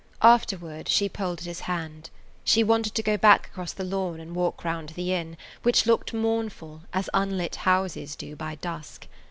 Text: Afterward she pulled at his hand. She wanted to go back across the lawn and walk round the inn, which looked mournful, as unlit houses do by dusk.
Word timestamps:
Afterward 0.23 0.89
she 0.89 1.07
pulled 1.07 1.41
at 1.41 1.45
his 1.45 1.59
hand. 1.59 2.09
She 2.43 2.63
wanted 2.63 2.95
to 2.95 3.03
go 3.03 3.17
back 3.17 3.45
across 3.45 3.71
the 3.71 3.83
lawn 3.83 4.19
and 4.19 4.33
walk 4.33 4.63
round 4.65 4.89
the 4.89 5.13
inn, 5.13 5.37
which 5.61 5.85
looked 5.85 6.11
mournful, 6.11 6.81
as 6.91 7.07
unlit 7.13 7.57
houses 7.57 8.15
do 8.15 8.35
by 8.35 8.55
dusk. 8.55 9.05